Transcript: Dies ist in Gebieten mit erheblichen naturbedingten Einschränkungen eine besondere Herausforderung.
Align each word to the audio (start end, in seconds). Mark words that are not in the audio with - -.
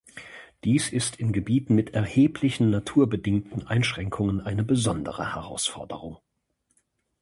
Dies 0.63 0.91
ist 0.91 1.17
in 1.17 1.31
Gebieten 1.31 1.75
mit 1.75 1.93
erheblichen 1.93 2.71
naturbedingten 2.71 3.67
Einschränkungen 3.67 4.41
eine 4.41 4.63
besondere 4.63 5.35
Herausforderung. 5.35 6.17